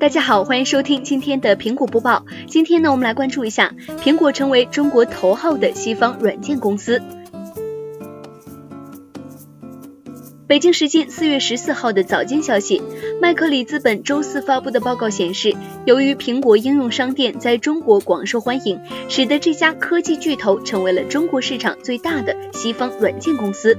[0.00, 2.24] 大家好，欢迎收听今天的苹果播报。
[2.48, 7.02] 今天呢，我们来关注一下苹果成为中国头号的西方软件公司。
[10.46, 12.82] 北京时间四月十四号的早间消息，
[13.20, 18.80] 麦克里资本周四发布的报告显示，由于苹果应用商店在中国广受欢迎，
[19.10, 23.76] 使得这家科技巨头成为了中国市场最大的西方软件公司。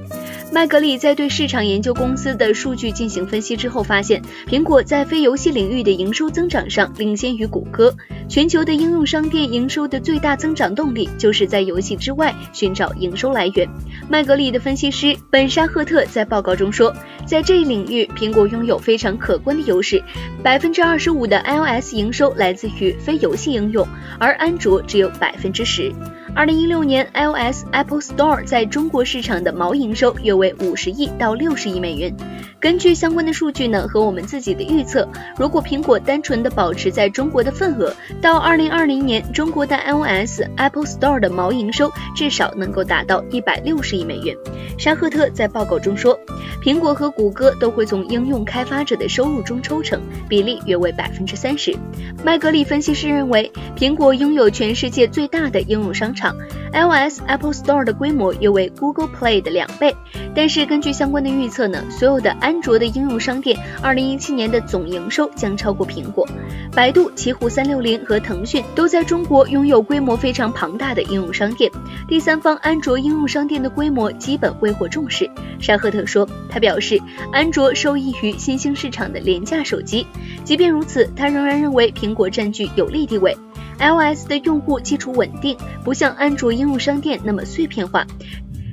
[0.52, 7.94] 麦格里在对市场研究公司的数据进行分析之后，发现苹果在非游戏领域的营收增长上领先于谷歌。
[8.32, 13.68] 全球的应用商店营收的最大增长动力，就是在游戏之外寻找营收来源。
[14.08, 20.02] 麦格里的分析师本沙赫特在报告中说，在这一领域，苹果拥有非常可观的优势。
[20.42, 23.86] 百分之二十五的 iOS 营收来自于非游戏应用，
[24.18, 25.92] 而安卓只有百分之十。
[26.34, 32.16] 二零一六年，iOS Apple Store 在中国市场的毛营收约为五十亿到六十亿美元。
[32.62, 44.36] 根据相关的数据呢，和我们自己的预测，如果苹果单纯的保持在中国的份额，到二零二零年，中国的 iOS Apple Store 的毛营收至少能够达到一百六十亿美元。
[44.78, 46.16] 沙赫特在报告中说，
[46.62, 51.76] 苹果和谷歌都会从应用开发者的收入中抽成，比例约为百分之三十。
[52.24, 56.32] 麦格里分析师认为，苹果拥有全世界最大的应用商场。
[56.72, 59.94] iOS Apple Store 的规模约为 Google Play 的两倍，
[60.34, 66.26] 但是根据相关的预测呢，所有的安卓的应用商店，二零一七年的总营收将超过苹果。
[66.74, 71.70] 百度、奇虎三六零和腾讯都在中国拥有规模非常庞大的应用商店，
[72.08, 75.30] 第三方安卓应用商店的规模基本未获重视。
[75.60, 80.06] 沙赫特说，他表示，安卓受益于新兴市场的廉价手机，
[80.44, 83.36] 即便如此，他仍然认为苹果占据有利地位。
[83.78, 88.06] iOS 的用户基础稳定，不像安卓应用商店那么碎片化，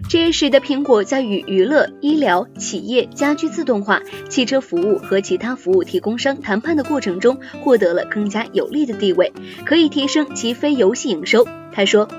[0.10, 9.32] 这也使得苹果在与娱乐、医疗、企业、家居自动化、汽车服务和其他服务提供商谈判的过程中获得了更加有利的地位，
[9.66, 11.48] 可以提升其非游戏营收。
[11.72, 12.10] 他说。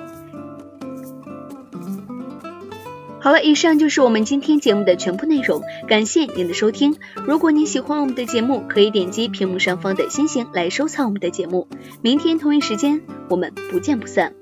[3.23, 6.97] 好了，以上就是我们今天节目的全部内容，感谢您的收听。
[7.27, 11.69] 如果您喜欢我们的节目，可以点击屏幕上方的星星来收藏我们的节目。
[12.01, 14.33] 明天同一时间，我们不见不散。